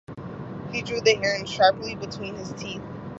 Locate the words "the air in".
0.99-1.45